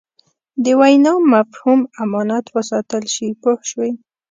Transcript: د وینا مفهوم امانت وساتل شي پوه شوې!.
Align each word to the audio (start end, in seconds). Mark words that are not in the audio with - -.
د 0.63 0.65
وینا 0.79 1.13
مفهوم 1.33 1.79
امانت 2.03 2.45
وساتل 2.55 3.03
شي 3.13 3.27
پوه 3.41 3.59
شوې!. 3.69 3.91